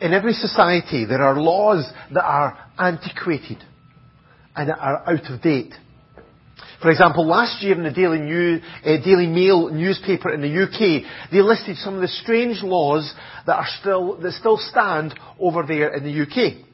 [0.00, 3.58] In every society, there are laws that are antiquated
[4.54, 5.74] and that are out of date.
[6.80, 11.30] For example, last year in the Daily, New, uh, Daily Mail newspaper in the UK,
[11.32, 13.12] they listed some of the strange laws
[13.46, 16.64] that are still, that still stand over there in the UK.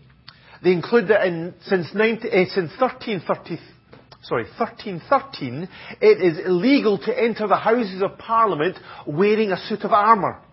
[0.62, 3.58] They include that in, since, 90, uh, since 1330,
[4.22, 5.68] sorry, 1313,
[6.02, 10.43] it is illegal to enter the Houses of Parliament wearing a suit of armour.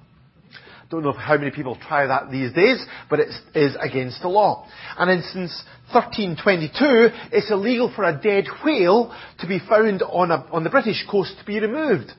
[0.92, 4.68] Don't know how many people try that these days, but it is against the law.
[4.98, 10.46] And then since 1322, it's illegal for a dead whale to be found on, a,
[10.52, 12.12] on the British coast to be removed.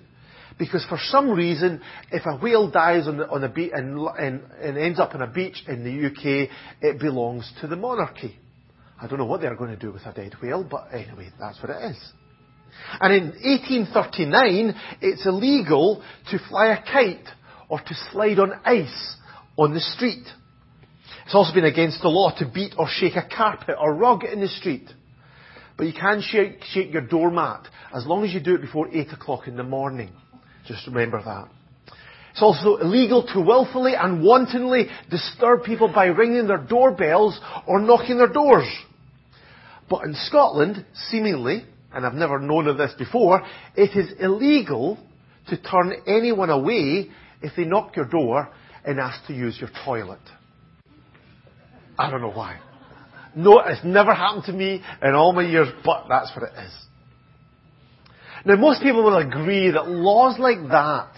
[0.59, 4.43] Because for some reason, if a whale dies on, the, on a beach and, and,
[4.63, 6.49] and ends up on a beach in the UK,
[6.81, 8.39] it belongs to the monarchy.
[8.99, 11.61] I don't know what they're going to do with a dead whale, but anyway, that's
[11.61, 12.13] what it is.
[13.01, 17.27] And in 1839, it's illegal to fly a kite
[17.73, 19.17] or to slide on ice
[19.57, 20.27] on the street.
[21.25, 24.43] It's also been against the law to beat or shake a carpet or rug in
[24.43, 24.91] the street.
[25.79, 29.15] But you can shake, shake your doormat as long as you do it before 8
[29.15, 30.11] o'clock in the morning.
[30.67, 31.49] Just remember that.
[32.33, 38.19] It's also illegal to willfully and wantonly disturb people by ringing their doorbells or knocking
[38.19, 38.69] their doors.
[39.89, 43.41] But in Scotland, seemingly, and I've never known of this before,
[43.75, 44.99] it is illegal
[45.49, 47.09] to turn anyone away
[47.43, 48.49] if they knock your door
[48.85, 50.21] and ask to use your toilet.
[51.99, 52.61] I don't know why.
[53.35, 56.73] No, it's never happened to me in all my years, but that's what it is.
[58.45, 61.13] Now, most people will agree that laws like that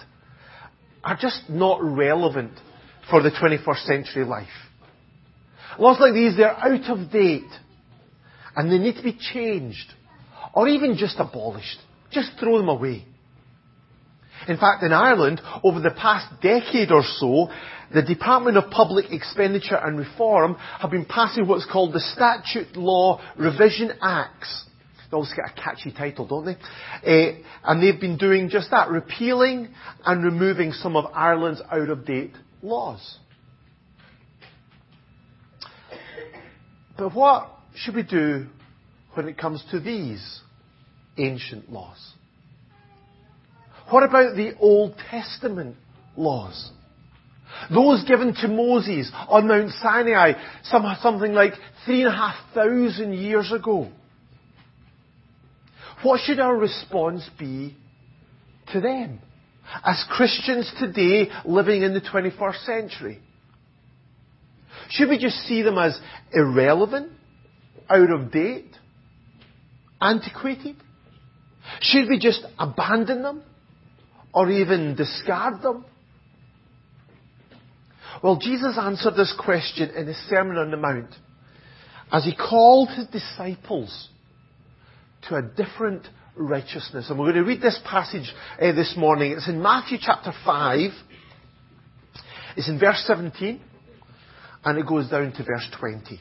[1.02, 2.52] are just not relevant
[3.10, 4.48] for the 21st century life.
[5.78, 7.50] Laws like these, they're out of date.
[8.56, 9.92] And they need to be changed.
[10.52, 11.78] Or even just abolished.
[12.10, 13.04] Just throw them away.
[14.48, 17.48] In fact, in Ireland, over the past decade or so,
[17.92, 23.20] the Department of Public Expenditure and Reform have been passing what's called the Statute Law
[23.38, 24.64] Revision Acts.
[25.10, 26.56] They always get a catchy title, don't they?
[27.06, 29.68] Uh, and they've been doing just that, repealing
[30.04, 33.18] and removing some of Ireland's out-of-date laws.
[36.96, 38.46] But what should we do
[39.14, 40.40] when it comes to these
[41.16, 42.13] ancient laws?
[43.90, 45.76] What about the Old Testament
[46.16, 46.70] laws?
[47.72, 50.32] Those given to Moses on Mount Sinai
[50.64, 51.52] some, something like
[51.84, 53.90] three and a half thousand years ago.
[56.02, 57.76] What should our response be
[58.72, 59.20] to them
[59.84, 63.20] as Christians today living in the 21st century?
[64.90, 65.98] Should we just see them as
[66.32, 67.12] irrelevant,
[67.88, 68.70] out of date,
[70.00, 70.76] antiquated?
[71.80, 73.42] Should we just abandon them?
[74.34, 75.84] Or even discard them?
[78.22, 81.14] Well, Jesus answered this question in the Sermon on the Mount
[82.12, 84.08] as he called his disciples
[85.28, 86.06] to a different
[86.36, 87.08] righteousness.
[87.08, 89.32] And we're going to read this passage uh, this morning.
[89.32, 90.90] It's in Matthew chapter 5.
[92.56, 93.60] It's in verse 17
[94.64, 96.20] and it goes down to verse 20.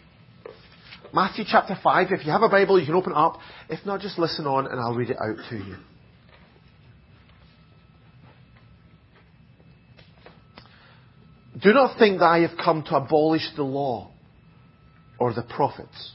[1.13, 2.07] Matthew chapter 5.
[2.12, 3.38] If you have a Bible, you can open it up.
[3.69, 5.75] If not, just listen on and I'll read it out to you.
[11.62, 14.12] Do not think that I have come to abolish the law
[15.19, 16.14] or the prophets.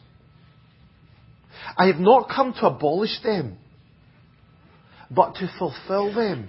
[1.76, 3.58] I have not come to abolish them,
[5.10, 6.48] but to fulfill them.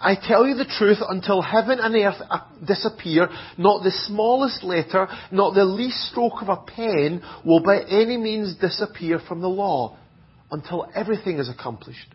[0.00, 5.08] I tell you the truth, until heaven and earth uh, disappear, not the smallest letter,
[5.32, 9.96] not the least stroke of a pen will by any means disappear from the law
[10.50, 12.14] until everything is accomplished.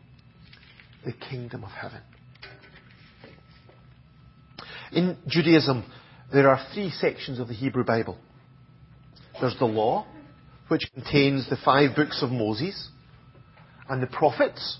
[1.05, 2.01] the kingdom of heaven.
[4.91, 5.85] In Judaism,
[6.33, 8.17] there are three sections of the Hebrew Bible.
[9.39, 10.05] There's the law,
[10.67, 12.89] which contains the five books of Moses,
[13.89, 14.79] and the prophets,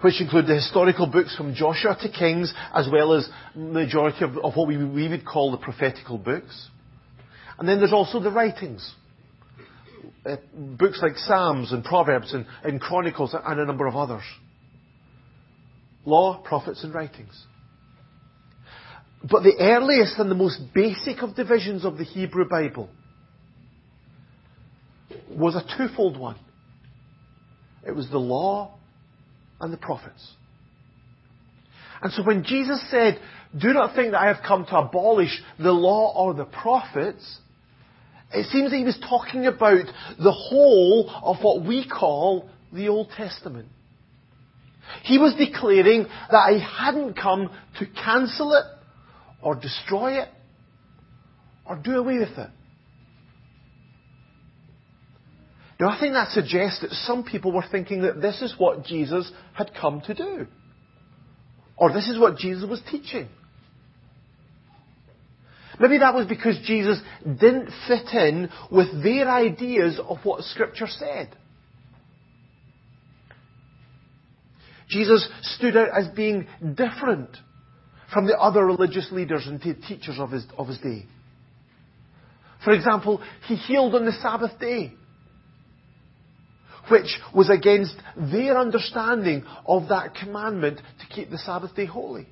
[0.00, 4.36] which include the historical books from Joshua to Kings, as well as the majority of,
[4.38, 6.68] of what we, we would call the prophetical books.
[7.58, 8.94] And then there's also the writings.
[10.26, 14.24] Uh, books like Psalms and Proverbs and, and Chronicles and a number of others
[16.04, 17.46] law, prophets, and writings.
[19.22, 22.90] But the earliest and the most basic of divisions of the Hebrew Bible
[25.30, 26.36] was a twofold one.
[27.86, 28.74] It was the law
[29.60, 30.32] and the prophets.
[32.02, 33.18] And so when Jesus said,
[33.58, 37.38] do not think that I have come to abolish the law or the prophets,
[38.32, 39.86] it seems that he was talking about
[40.18, 43.68] the whole of what we call the Old Testament.
[45.02, 48.64] He was declaring that I hadn't come to cancel it
[49.42, 50.28] or destroy it
[51.66, 52.50] or do away with it.
[55.80, 59.30] Now I think that suggests that some people were thinking that this is what Jesus
[59.54, 60.46] had come to do.
[61.76, 63.28] Or this is what Jesus was teaching.
[65.80, 71.36] Maybe that was because Jesus didn't fit in with their ideas of what Scripture said.
[74.88, 77.30] Jesus stood out as being different
[78.12, 81.06] from the other religious leaders and teachers of his, of his day.
[82.64, 84.92] For example, he healed on the Sabbath day,
[86.88, 92.26] which was against their understanding of that commandment to keep the Sabbath day holy.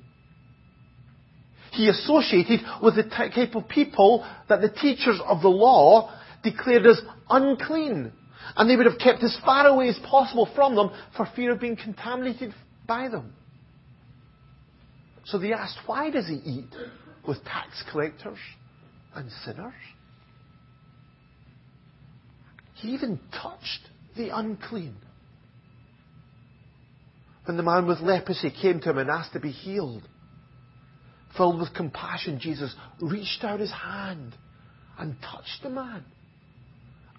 [1.71, 7.01] He associated with the type of people that the teachers of the law declared as
[7.29, 8.11] unclean.
[8.55, 11.59] And they would have kept as far away as possible from them for fear of
[11.59, 12.53] being contaminated
[12.87, 13.33] by them.
[15.25, 16.75] So they asked, why does he eat
[17.27, 18.39] with tax collectors
[19.15, 19.73] and sinners?
[22.75, 24.95] He even touched the unclean.
[27.45, 30.03] When the man with leprosy came to him and asked to be healed,
[31.35, 34.35] filled with compassion, Jesus reached out his hand
[34.97, 36.03] and touched the man.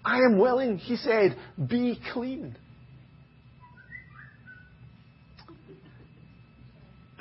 [0.04, 1.36] I am willing, he said,
[1.68, 2.56] be clean.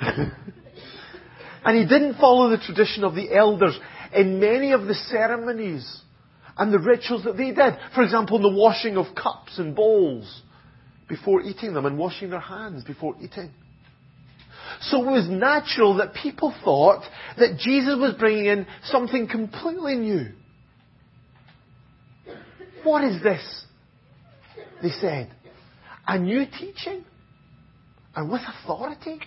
[0.00, 3.78] and he didn't follow the tradition of the elders
[4.14, 6.00] in many of the ceremonies
[6.56, 7.74] and the rituals that they did.
[7.94, 10.42] For example, in the washing of cups and bowls
[11.08, 13.50] before eating them and washing their hands before eating.
[14.82, 17.02] So it was natural that people thought
[17.38, 20.26] that Jesus was bringing in something completely new.
[22.84, 23.64] What is this?
[24.82, 25.30] They said.
[26.06, 27.04] A new teaching?
[28.14, 29.20] And with authority?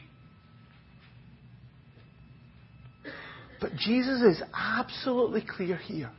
[3.59, 6.11] But Jesus is absolutely clear here.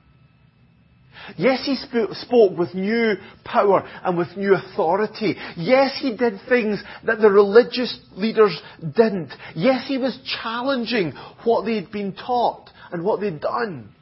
[1.37, 3.14] Yes, he spoke with new
[3.44, 5.37] power and with new authority.
[5.56, 9.32] Yes, he did things that the religious leaders didn't.
[9.55, 11.12] Yes, he was challenging
[11.44, 13.93] what they'd been taught and what they'd done.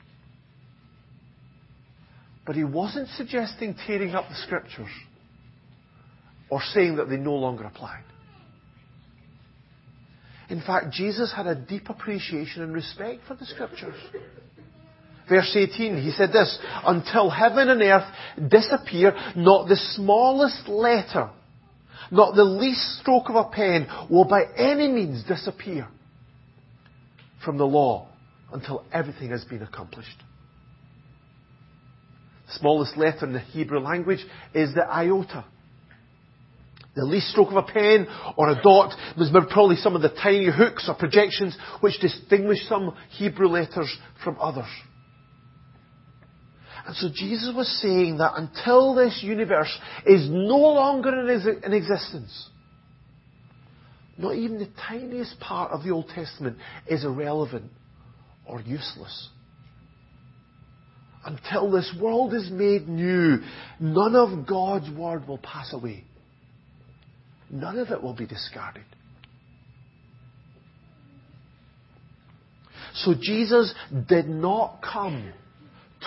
[2.47, 4.91] But he wasn't suggesting tearing up the scriptures
[6.49, 8.05] or saying that they no longer applied.
[10.49, 13.97] In fact, Jesus had a deep appreciation and respect for the scriptures.
[15.29, 18.05] Verse 18, he said this, until heaven and earth
[18.49, 21.31] disappear, not the smallest letter,
[22.13, 25.89] not the least stroke of a pen will by any means disappear
[27.45, 28.07] from the law
[28.53, 30.23] until everything has been accomplished.
[32.51, 35.45] Smallest letter in the Hebrew language is the iota.
[36.95, 38.07] The least stroke of a pen
[38.39, 42.97] or a dot was probably some of the tiny hooks or projections which distinguish some
[43.11, 43.95] Hebrew letters
[44.25, 44.71] from others.
[46.87, 49.76] And so Jesus was saying that until this universe
[50.07, 52.49] is no longer in existence,
[54.17, 57.71] not even the tiniest part of the Old Testament is irrelevant
[58.47, 59.29] or useless.
[61.26, 63.38] Until this world is made new,
[63.80, 66.04] none of God's Word will pass away.
[67.50, 68.85] None of it will be discarded.
[72.95, 73.75] So Jesus
[74.09, 75.33] did not come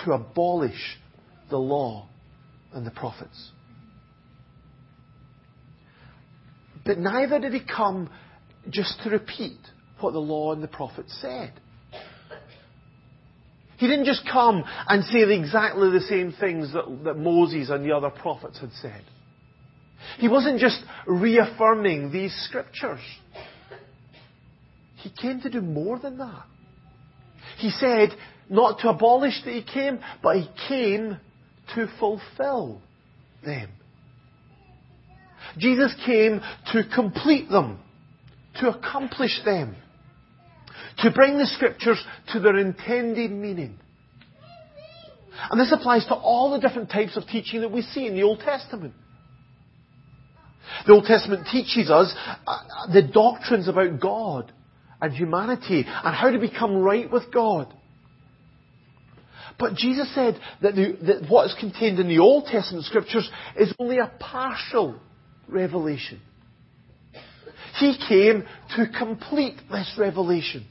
[0.04, 0.98] to abolish
[1.50, 2.08] the law
[2.72, 3.50] and the prophets.
[6.84, 8.08] But neither did he come
[8.70, 9.58] just to repeat
[10.00, 11.52] what the law and the prophets said.
[13.80, 17.96] He didn't just come and say exactly the same things that, that Moses and the
[17.96, 19.02] other prophets had said.
[20.18, 23.00] He wasn't just reaffirming these scriptures.
[24.96, 26.44] He came to do more than that.
[27.56, 28.10] He said,
[28.50, 31.18] not to abolish that he came, but he came
[31.74, 32.82] to fulfill
[33.42, 33.70] them.
[35.56, 36.42] Jesus came
[36.74, 37.78] to complete them,
[38.56, 39.74] to accomplish them,
[41.02, 42.02] to bring the scriptures
[42.32, 43.78] to their intended meaning.
[45.50, 48.22] And this applies to all the different types of teaching that we see in the
[48.22, 48.94] Old Testament.
[50.86, 52.14] The Old Testament teaches us
[52.46, 54.52] uh, the doctrines about God
[55.00, 57.72] and humanity and how to become right with God.
[59.58, 63.72] But Jesus said that, the, that what is contained in the Old Testament scriptures is
[63.78, 64.98] only a partial
[65.48, 66.20] revelation.
[67.78, 68.44] He came
[68.76, 70.66] to complete this revelation,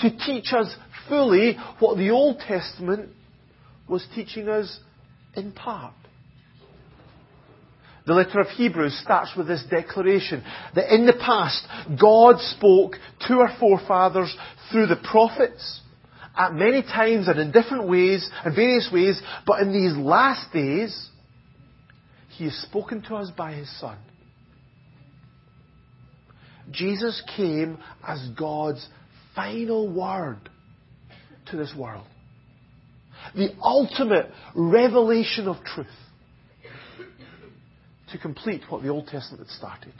[0.00, 0.74] to teach us
[1.08, 3.10] fully what the Old Testament
[3.88, 4.78] was teaching us
[5.34, 5.94] in part.
[8.06, 10.42] The letter of Hebrews starts with this declaration
[10.74, 11.66] that in the past,
[12.00, 12.94] God spoke
[13.28, 14.34] to our forefathers
[14.70, 15.80] through the prophets
[16.36, 21.08] at many times and in different ways and various ways, but in these last days,
[22.30, 23.98] He has spoken to us by His Son.
[26.70, 28.86] Jesus came as God's
[29.40, 30.50] final word
[31.50, 32.06] to this world.
[33.34, 35.86] The ultimate revelation of truth
[38.12, 39.92] to complete what the Old Testament had started.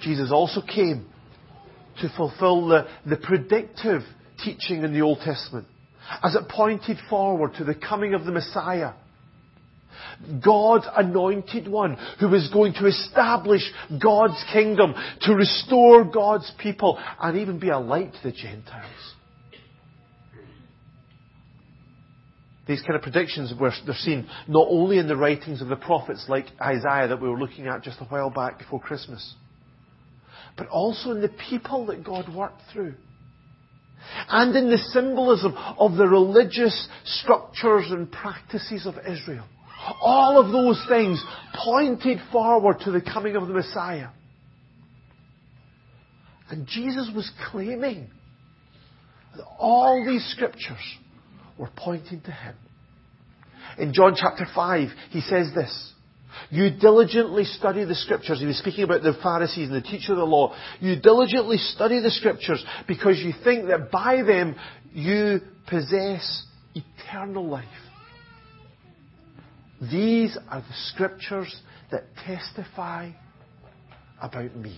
[0.00, 1.06] Jesus also came
[2.00, 4.02] to fulfill the, the predictive
[4.44, 5.66] teaching in the Old Testament
[6.22, 8.92] as it pointed forward to the coming of the Messiah.
[10.44, 13.62] God's anointed one who was going to establish
[14.02, 19.14] God's kingdom, to restore God's people, and even be a light to the Gentiles.
[22.68, 26.26] These kind of predictions were they're seen not only in the writings of the prophets
[26.28, 29.34] like Isaiah that we were looking at just a while back before Christmas,
[30.58, 32.94] but also in the people that God worked through.
[34.28, 39.46] And in the symbolism of the religious structures and practices of Israel.
[40.00, 41.22] All of those things
[41.64, 44.08] pointed forward to the coming of the Messiah.
[46.50, 48.08] And Jesus was claiming
[49.36, 50.96] that all these scriptures
[51.58, 52.54] were pointing to Him.
[53.78, 55.92] In John chapter 5, he says this.
[56.50, 58.40] You diligently study the scriptures.
[58.40, 60.54] He was speaking about the Pharisees and the teacher of the law.
[60.80, 64.54] You diligently study the scriptures because you think that by them
[64.92, 67.64] you possess eternal life.
[69.80, 71.54] These are the scriptures
[71.90, 73.10] that testify
[74.20, 74.76] about me.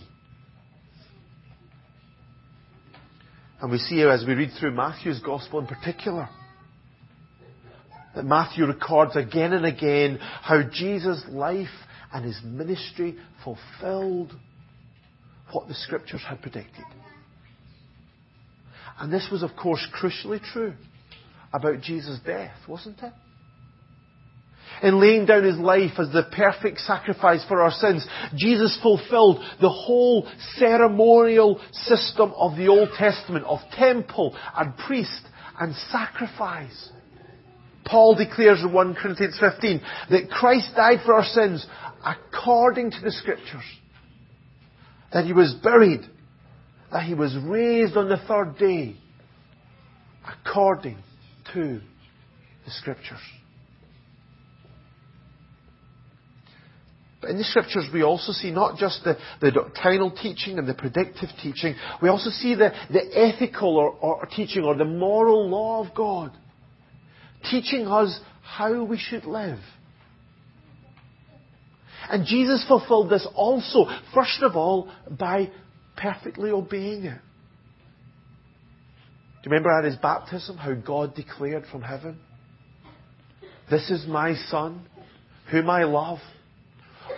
[3.61, 6.29] And we see here as we read through Matthew's Gospel in particular,
[8.15, 11.69] that Matthew records again and again how Jesus' life
[12.13, 14.35] and his ministry fulfilled
[15.53, 16.85] what the scriptures had predicted.
[18.99, 20.75] And this was, of course, crucially true
[21.53, 23.13] about Jesus' death, wasn't it?
[24.83, 29.69] In laying down his life as the perfect sacrifice for our sins, Jesus fulfilled the
[29.69, 35.23] whole ceremonial system of the Old Testament of temple and priest
[35.59, 36.91] and sacrifice.
[37.85, 41.67] Paul declares in 1 Corinthians 15 that Christ died for our sins
[42.05, 43.65] according to the Scriptures.
[45.13, 46.03] That he was buried.
[46.93, 48.97] That he was raised on the third day
[50.27, 50.99] according
[51.53, 51.81] to
[52.65, 53.19] the Scriptures.
[57.21, 60.75] But in the scriptures we also see not just the, the doctrinal teaching and the
[60.75, 65.85] predictive teaching, we also see the, the ethical or, or teaching or the moral law
[65.87, 66.33] of God
[67.51, 69.61] teaching us how we should live.
[72.11, 75.51] And Jesus fulfilled this also, first of all, by
[75.97, 77.21] perfectly obeying it.
[79.43, 82.19] Do you remember at his baptism how God declared from heaven,
[83.71, 84.87] This is my Son,
[85.51, 86.19] whom I love.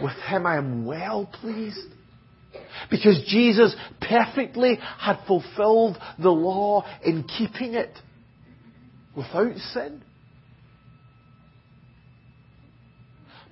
[0.00, 1.88] With him I am well pleased.
[2.90, 7.96] Because Jesus perfectly had fulfilled the law in keeping it
[9.16, 10.02] without sin.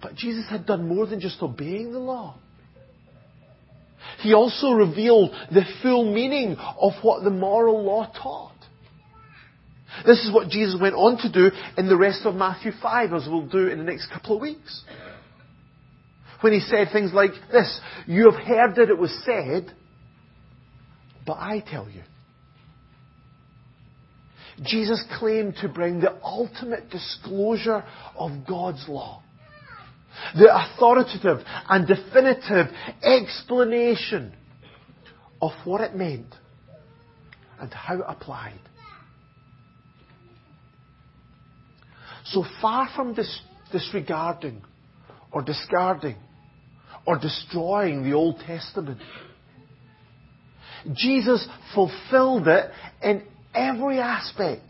[0.03, 2.37] But Jesus had done more than just obeying the law.
[4.21, 8.51] He also revealed the full meaning of what the moral law taught.
[10.07, 13.29] This is what Jesus went on to do in the rest of Matthew 5, as
[13.29, 14.83] we'll do in the next couple of weeks.
[16.41, 19.73] When he said things like this, You have heard that it was said,
[21.27, 22.03] but I tell you.
[24.63, 27.85] Jesus claimed to bring the ultimate disclosure
[28.17, 29.23] of God's law
[30.35, 32.67] the authoritative and definitive
[33.03, 34.35] explanation
[35.41, 36.35] of what it meant
[37.61, 38.61] and how it applied.
[42.25, 43.41] So far from dis-
[43.73, 44.63] disregarding
[45.33, 46.17] or discarding
[47.07, 49.01] or destroying the Old Testament,
[50.95, 52.71] Jesus fulfilled it
[53.03, 53.23] in
[53.55, 54.63] every aspect.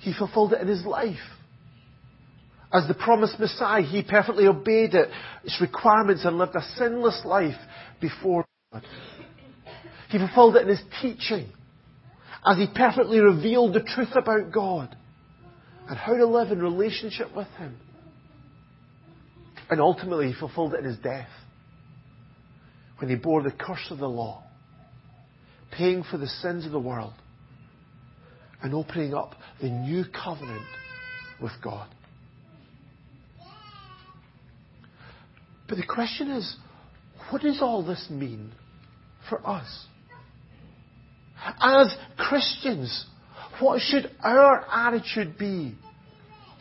[0.00, 1.18] He fulfilled it in his life
[2.72, 5.08] As the promised Messiah, he perfectly obeyed it,
[5.44, 7.56] its requirements and lived a sinless life
[8.00, 8.84] before God.
[10.10, 11.48] He fulfilled it in his teaching
[12.44, 14.96] as he perfectly revealed the truth about God
[15.88, 17.76] and how to live in relationship with him.
[19.68, 21.28] And ultimately, he fulfilled it in his death
[22.98, 24.42] when he bore the curse of the law,
[25.72, 27.12] paying for the sins of the world
[28.62, 30.66] and opening up the new covenant
[31.40, 31.88] with God.
[35.68, 36.56] But the question is,
[37.30, 38.52] what does all this mean
[39.28, 39.86] for us?
[41.60, 43.06] As Christians,
[43.60, 45.76] what should our attitude be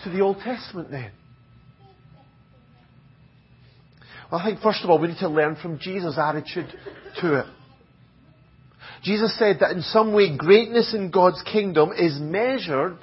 [0.03, 1.11] to the Old Testament then?
[4.24, 6.67] Well, I think first of all we need to learn from Jesus' attitude
[7.21, 7.45] to it.
[9.03, 12.97] Jesus said that in some way greatness in God's kingdom is measured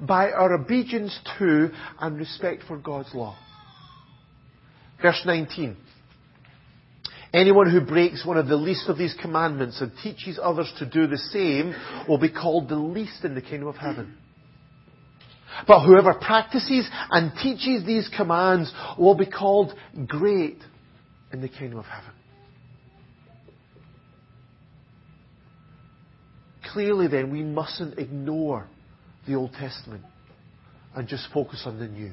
[0.00, 3.36] by our obedience to and respect for God's law.
[5.02, 5.76] Verse 19.
[7.32, 11.06] Anyone who breaks one of the least of these commandments and teaches others to do
[11.06, 11.74] the same
[12.08, 14.16] will be called the least in the kingdom of heaven.
[15.66, 19.74] But whoever practices and teaches these commands will be called
[20.06, 20.58] great
[21.32, 22.12] in the kingdom of heaven.
[26.72, 28.66] Clearly then, we mustn't ignore
[29.26, 30.04] the Old Testament
[30.94, 32.12] and just focus on the New.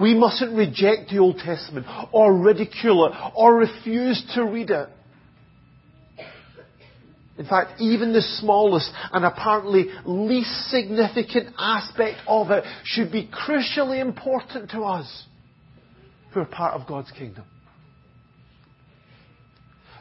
[0.00, 4.88] We mustn't reject the Old Testament or ridicule it or refuse to read it.
[7.38, 14.00] In fact, even the smallest and apparently least significant aspect of it should be crucially
[14.00, 15.24] important to us
[16.32, 17.44] who are part of God's kingdom.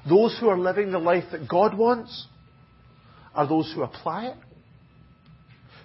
[0.08, 2.28] Those who are living the life that God wants
[3.34, 4.38] are those who apply it,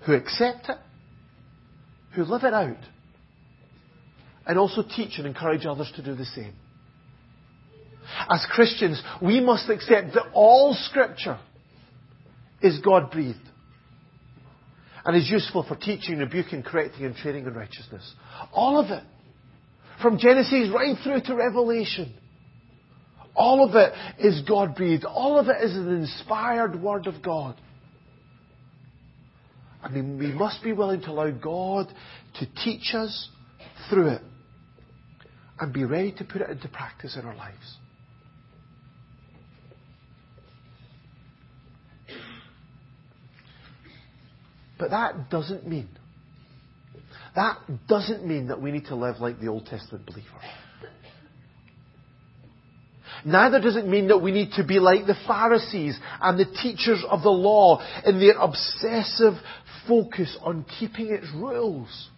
[0.06, 0.78] who accept it,
[2.14, 2.76] who live it out
[4.46, 6.54] and also teach and encourage others to do the same.
[8.30, 11.38] As Christians, we must accept that all Scripture
[12.62, 13.38] is God breathed
[15.04, 18.14] and is useful for teaching, rebuking, correcting, and training in righteousness.
[18.52, 19.02] All of it.
[20.00, 22.14] From Genesis right through to Revelation.
[23.34, 23.92] All of it
[24.24, 25.04] is God breathed.
[25.04, 27.56] All of it is an inspired Word of God.
[29.82, 31.92] I mean, we must be willing to allow God
[32.38, 33.28] to teach us
[33.88, 34.22] through it
[35.58, 37.78] and be ready to put it into practice in our lives.
[44.80, 45.90] But that doesn't mean,
[47.36, 50.26] that doesn't mean that we need to live like the Old Testament believer.
[53.26, 57.04] Neither does it mean that we need to be like the Pharisees and the teachers
[57.08, 59.34] of the law in their obsessive
[59.86, 62.08] focus on keeping its rules.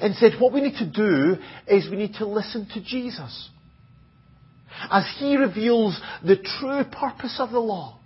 [0.00, 1.36] Instead, what we need to do
[1.68, 3.48] is we need to listen to Jesus.
[4.90, 8.00] As He reveals the true purpose of the law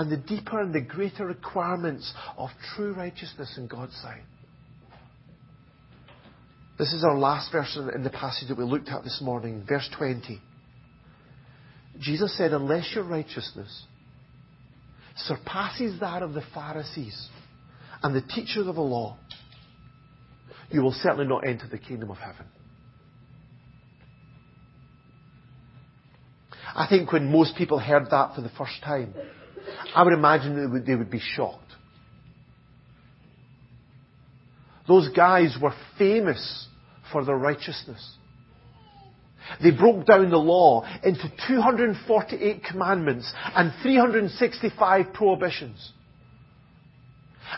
[0.00, 4.22] and the deeper and the greater requirements of true righteousness in God's sight.
[6.78, 9.86] This is our last verse in the passage that we looked at this morning, verse
[9.98, 10.40] 20.
[11.98, 13.84] Jesus said, Unless your righteousness
[15.16, 17.28] surpasses that of the Pharisees
[18.02, 19.18] and the teachers of the law,
[20.70, 22.46] you will certainly not enter the kingdom of heaven.
[26.74, 29.12] I think when most people heard that for the first time,
[29.94, 31.58] I would imagine they would, they would be shocked.
[34.88, 36.66] Those guys were famous
[37.12, 38.16] for their righteousness.
[39.62, 45.92] They broke down the law into 248 commandments and 365 prohibitions.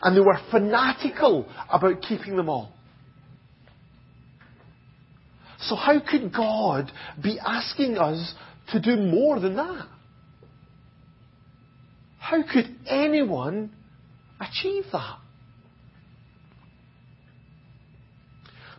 [0.03, 2.72] And they were fanatical about keeping them all.
[5.61, 6.90] So how could God
[7.22, 8.35] be asking us
[8.72, 9.87] to do more than that?
[12.23, 13.73] How could anyone
[14.41, 15.19] achieve that?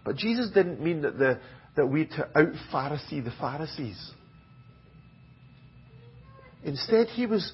[0.06, 1.40] But Jesus didn't mean that, the,
[1.76, 4.12] that we to out Pharisee the Pharisees.
[6.64, 7.52] Instead, he was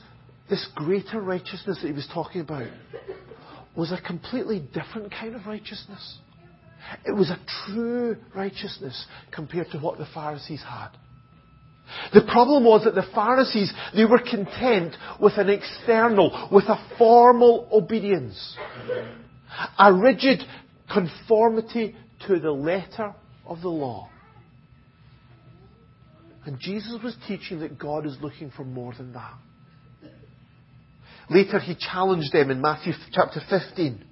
[0.47, 2.67] this greater righteousness that he was talking about
[3.75, 6.19] was a completely different kind of righteousness.
[7.03, 10.89] It was a true righteousness compared to what the Pharisees had.
[12.13, 17.67] The problem was that the Pharisees, they were content with an external, with a formal
[17.71, 18.57] obedience.
[19.77, 20.41] A rigid
[20.91, 21.95] conformity
[22.27, 23.13] to the letter
[23.45, 24.09] of the law.
[26.45, 29.33] And Jesus was teaching that God is looking for more than that.
[31.29, 34.05] Later he challenged them in Matthew chapter 15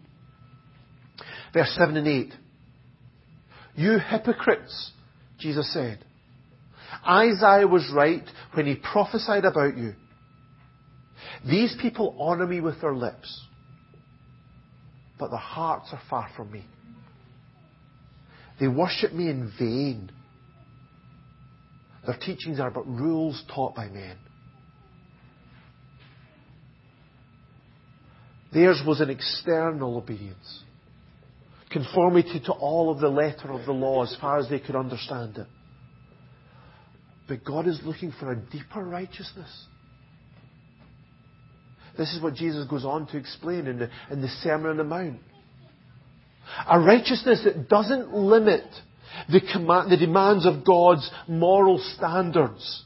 [1.53, 2.33] Verse 7 and 8.
[3.75, 4.91] You hypocrites,
[5.39, 6.03] Jesus said.
[7.07, 8.23] Isaiah was right
[8.53, 9.93] when he prophesied about you.
[11.45, 13.41] These people honor me with their lips,
[15.19, 16.65] but their hearts are far from me.
[18.59, 20.11] They worship me in vain.
[22.05, 24.17] Their teachings are but rules taught by men.
[28.53, 30.63] Theirs was an external obedience,
[31.69, 35.37] conformity to all of the letter of the law as far as they could understand
[35.37, 35.47] it.
[37.27, 39.65] But God is looking for a deeper righteousness.
[41.97, 44.83] This is what Jesus goes on to explain in the, in the Sermon on the
[44.83, 45.19] Mount.
[46.69, 48.63] A righteousness that doesn't limit
[49.29, 52.83] the, command, the demands of God's moral standards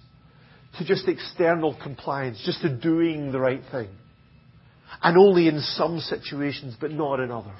[0.77, 3.89] to just external compliance, just to doing the right thing.
[5.03, 7.59] And only in some situations, but not in others.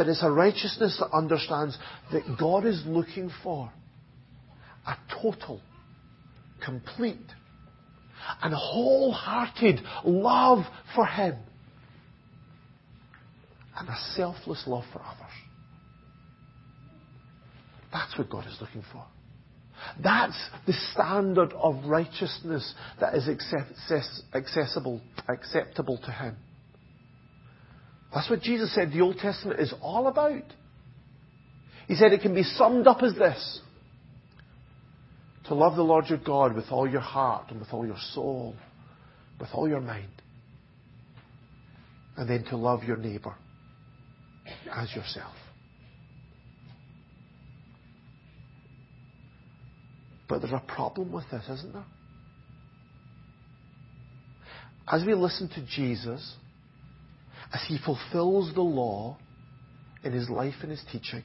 [0.00, 1.76] But it's a righteousness that understands
[2.10, 3.70] that God is looking for
[4.86, 5.60] a total,
[6.64, 7.18] complete,
[8.42, 11.36] and wholehearted love for Him
[13.76, 15.34] and a selfless love for others.
[17.92, 19.04] That's what God is looking for.
[20.02, 26.38] That's the standard of righteousness that is accessible, acceptable to Him.
[28.12, 30.42] That's what Jesus said the Old Testament is all about.
[31.86, 33.60] He said it can be summed up as this.
[35.46, 38.54] To love the Lord your God with all your heart and with all your soul,
[39.40, 40.10] with all your mind.
[42.16, 43.34] And then to love your neighbour
[44.72, 45.34] as yourself.
[50.28, 51.84] But there's a problem with this, isn't there?
[54.86, 56.36] As we listen to Jesus,
[57.52, 59.16] as he fulfills the law
[60.04, 61.22] in his life and his teaching,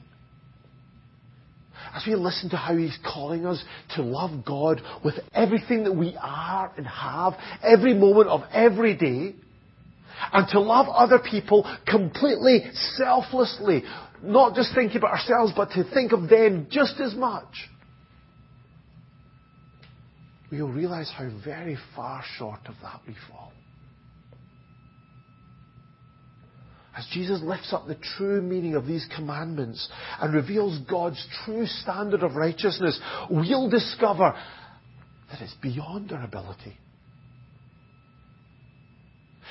[1.94, 3.62] as we listen to how he's calling us
[3.94, 9.34] to love God with everything that we are and have, every moment of every day,
[10.32, 12.64] and to love other people completely
[12.96, 13.84] selflessly,
[14.22, 17.68] not just thinking about ourselves, but to think of them just as much
[20.50, 23.52] we'll realize how very far short of that we fall.
[26.96, 29.86] As Jesus lifts up the true meaning of these commandments
[30.18, 34.34] and reveals God's true standard of righteousness, we'll discover
[35.30, 36.78] that it's beyond our ability.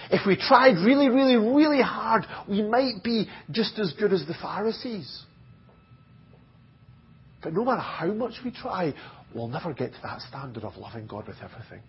[0.10, 4.36] If we tried really, really, really hard, we might be just as good as the
[4.42, 5.24] Pharisees.
[7.44, 8.94] But no matter how much we try,
[9.36, 11.84] we'll never get to that standard of loving God with everything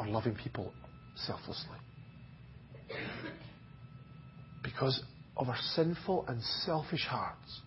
[0.00, 0.72] or loving people
[1.14, 1.78] selflessly.
[4.76, 5.02] Because
[5.38, 7.62] of our sinful and selfish hearts,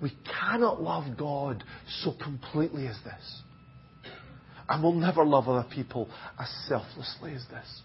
[0.00, 1.64] we cannot love God
[2.02, 3.42] so completely as this.
[4.68, 7.82] And we'll never love other people as selflessly as this.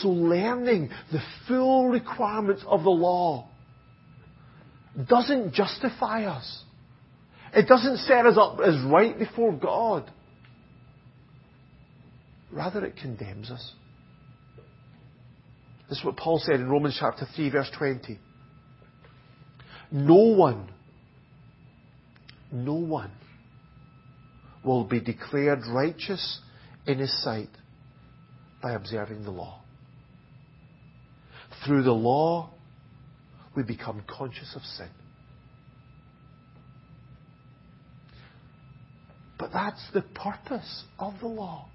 [0.00, 3.48] So learning the full requirements of the law
[5.08, 6.62] doesn't justify us.
[7.52, 10.08] It doesn't set us up as right before God.
[12.52, 13.72] Rather, it condemns us.
[15.88, 18.18] This is what Paul said in Romans chapter 3, verse 20.
[19.90, 20.68] No one,
[22.52, 23.10] no one
[24.64, 26.40] will be declared righteous
[26.86, 27.48] in his sight
[28.62, 29.62] by observing the law.
[31.64, 32.50] Through the law,
[33.56, 34.90] we become conscious of sin.
[39.38, 41.68] But that's the purpose of the law.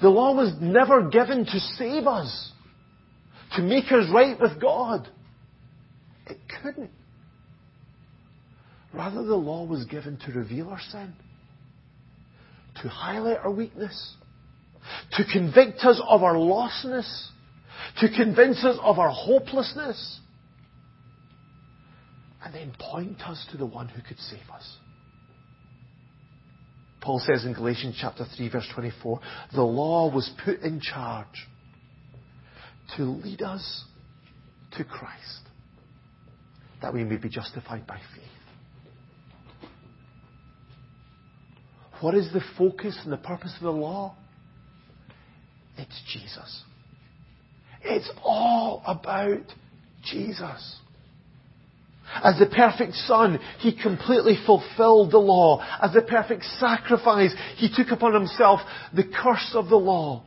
[0.00, 2.52] The law was never given to save us,
[3.56, 5.08] to make us right with God.
[6.26, 6.90] It couldn't.
[8.92, 11.14] Rather, the law was given to reveal our sin,
[12.82, 14.14] to highlight our weakness,
[15.12, 17.28] to convict us of our lostness,
[18.00, 20.20] to convince us of our hopelessness,
[22.44, 24.76] and then point us to the one who could save us.
[27.08, 29.20] Paul says in Galatians chapter 3 verse 24,
[29.54, 31.48] the law was put in charge
[32.98, 33.84] to lead us
[34.72, 35.40] to Christ,
[36.82, 39.70] that we may be justified by faith.
[42.02, 44.14] What is the focus and the purpose of the law?
[45.78, 46.62] It's Jesus.
[47.84, 49.46] It's all about
[50.04, 50.76] Jesus.
[52.22, 55.64] As the perfect son, he completely fulfilled the law.
[55.80, 58.60] As the perfect sacrifice, he took upon himself
[58.94, 60.24] the curse of the law.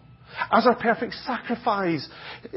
[0.52, 2.08] As our perfect sacrifice,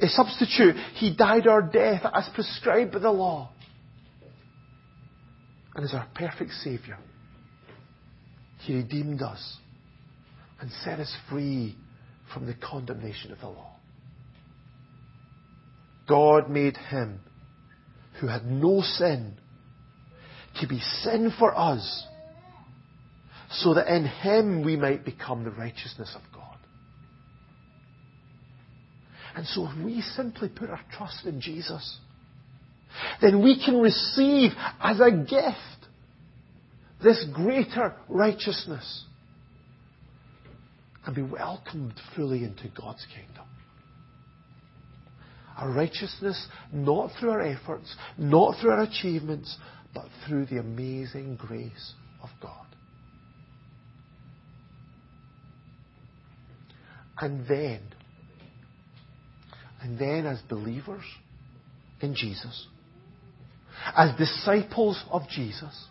[0.01, 3.51] a substitute, he died our death as prescribed by the law.
[5.75, 6.99] And as our perfect Saviour,
[8.61, 9.57] he redeemed us
[10.61, 11.77] and set us free
[12.33, 13.73] from the condemnation of the law.
[16.07, 17.21] God made him
[18.20, 19.35] who had no sin
[20.61, 22.07] to be sin for us
[23.50, 26.59] so that in him we might become the righteousness of God.
[29.37, 31.98] And so if we simply put our trust in Jesus,
[33.20, 35.88] then we can receive as a gift
[37.03, 39.05] this greater righteousness
[41.05, 43.43] and be welcomed fully into God's kingdom.
[45.57, 49.57] Our righteousness not through our efforts, not through our achievements,
[49.95, 52.67] but through the amazing grace of God.
[57.19, 57.81] And then,
[59.81, 61.05] and then as believers
[62.01, 62.67] in Jesus,
[63.97, 65.87] as disciples of Jesus,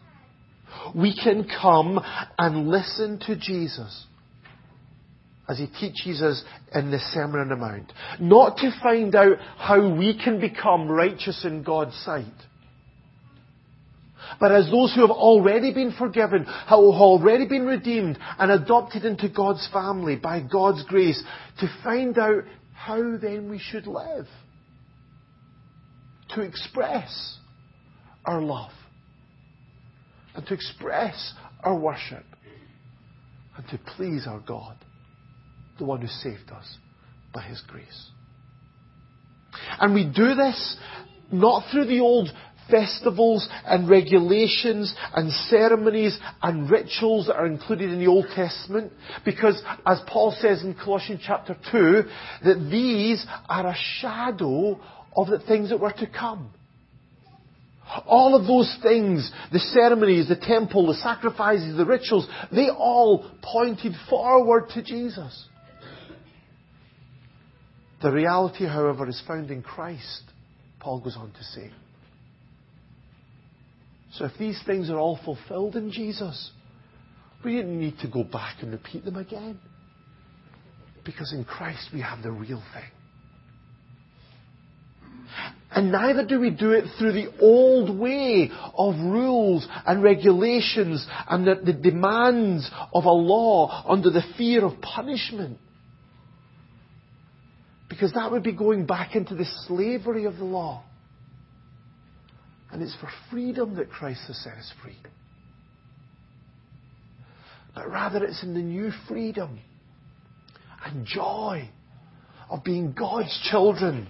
[0.94, 2.00] we can come
[2.38, 4.06] and listen to Jesus
[5.48, 7.92] as he teaches us in the Sermon on the Mount.
[8.20, 12.26] Not to find out how we can become righteous in God's sight.
[14.40, 19.04] But as those who have already been forgiven, who have already been redeemed and adopted
[19.04, 21.22] into God's family by God's grace,
[21.60, 24.28] to find out how then we should live.
[26.36, 27.38] To express
[28.26, 28.72] our love.
[30.36, 32.24] And to express our worship.
[33.58, 34.78] And to please our God
[35.78, 36.78] the one who saved us
[37.34, 38.10] by His grace.
[39.80, 40.78] And we do this
[41.32, 42.30] not through the old
[42.70, 48.92] festivals and regulations and ceremonies and rituals that are included in the Old Testament
[49.26, 52.04] because as Paul says in Colossians chapter 2
[52.46, 54.80] that these are a shadow
[55.16, 56.52] of the things that were to come.
[58.08, 63.94] All of those things, the ceremonies, the temple, the sacrifices, the rituals, they all pointed
[64.10, 65.48] forward to Jesus.
[68.04, 70.24] The reality, however, is found in Christ,
[70.82, 71.72] Paul goes on to say.
[74.16, 76.52] So if these things are all fulfilled in Jesus,
[77.46, 79.58] we didn't need to go back and repeat them again.
[81.06, 82.92] Because in Christ we have the real thing.
[85.72, 91.48] And neither do we do it through the old way of rules and regulations and
[91.48, 95.58] the, the demands of a law under the fear of punishment.
[97.94, 100.84] Because that would be going back into the slavery of the law.
[102.72, 104.98] And it's for freedom that Christ has set us free.
[107.76, 109.60] But rather it's in the new freedom
[110.84, 111.70] and joy
[112.50, 114.08] of being God's children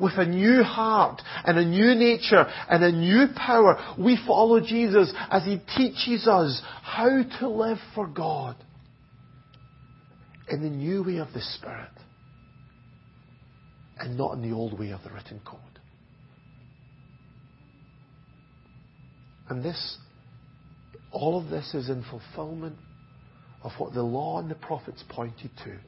[0.00, 3.96] with a new heart and a new nature and a new power.
[3.98, 8.54] We follow Jesus as He teaches us how to live for God
[10.48, 11.90] in the new way of the Spirit
[13.98, 15.60] and not in the old way of the written code.
[19.48, 19.98] And this,
[21.12, 22.76] all of this is in fulfillment
[23.62, 25.78] of what the law and the prophets pointed to.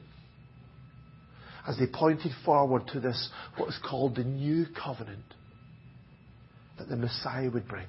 [1.67, 5.25] As they pointed forward to this, what is called the new covenant
[6.77, 7.87] that the Messiah would bring.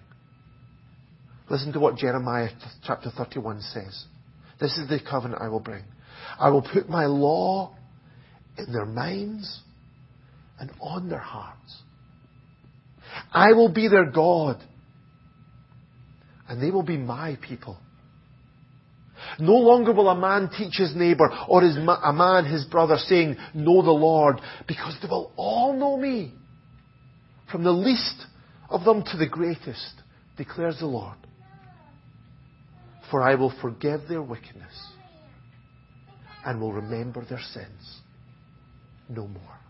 [1.48, 2.50] Listen to what Jeremiah
[2.84, 4.04] chapter 31 says.
[4.60, 5.84] This is the covenant I will bring.
[6.38, 7.74] I will put my law
[8.58, 9.60] in their minds
[10.60, 11.82] and on their hearts.
[13.32, 14.62] I will be their God,
[16.48, 17.78] and they will be my people.
[19.38, 22.96] No longer will a man teach his neighbor or his ma- a man his brother
[22.96, 26.32] saying, Know the Lord, because they will all know me.
[27.50, 28.26] From the least
[28.68, 29.94] of them to the greatest,
[30.36, 31.16] declares the Lord.
[33.10, 34.72] For I will forgive their wickedness
[36.44, 38.00] and will remember their sins
[39.08, 39.60] no more.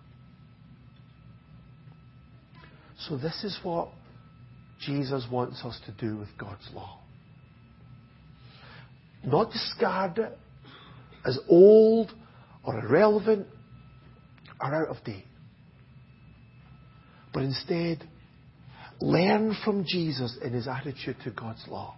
[3.08, 3.88] So this is what
[4.80, 6.98] Jesus wants us to do with God's law.
[9.24, 10.38] Not discard it
[11.24, 12.12] as old
[12.64, 13.46] or irrelevant
[14.60, 15.26] or out of date.
[17.32, 18.06] But instead,
[19.00, 21.96] learn from Jesus in his attitude to God's law.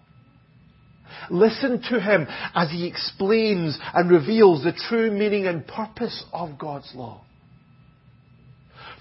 [1.31, 6.91] Listen to him as he explains and reveals the true meaning and purpose of God's
[6.95, 7.23] law.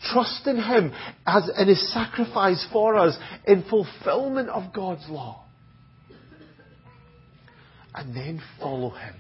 [0.03, 0.93] Trust in Him
[1.25, 5.45] as in His sacrifice for us in fulfillment of God's law.
[7.93, 9.15] And then follow Him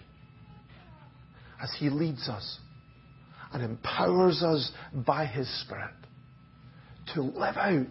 [1.61, 2.59] as He leads us
[3.53, 5.93] and empowers us by His Spirit
[7.13, 7.87] to live out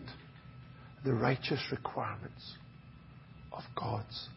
[1.05, 2.55] the righteous requirements
[3.53, 4.29] of God's